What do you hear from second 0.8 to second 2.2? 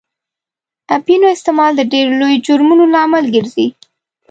اپینو استعمال د ډېرو